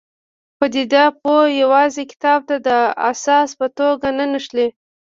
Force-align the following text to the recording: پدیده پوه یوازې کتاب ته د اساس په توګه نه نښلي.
پدیده 0.57 1.03
پوه 1.21 1.41
یوازې 1.61 2.03
کتاب 2.11 2.39
ته 2.49 2.55
د 2.67 2.69
اساس 3.11 3.49
په 3.59 3.67
توګه 3.77 4.07
نه 4.17 4.25
نښلي. 4.31 4.67